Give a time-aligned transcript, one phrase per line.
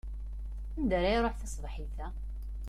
[0.77, 2.07] Anda ara iṛuḥ tasebḥit-a?